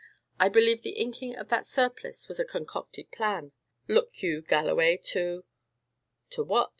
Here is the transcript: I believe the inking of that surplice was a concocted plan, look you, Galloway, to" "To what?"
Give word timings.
I 0.39 0.49
believe 0.49 0.81
the 0.81 0.93
inking 0.99 1.35
of 1.35 1.49
that 1.49 1.67
surplice 1.67 2.27
was 2.27 2.39
a 2.39 2.43
concocted 2.43 3.11
plan, 3.11 3.51
look 3.87 4.23
you, 4.23 4.41
Galloway, 4.41 4.97
to" 5.11 5.45
"To 6.31 6.43
what?" 6.43 6.69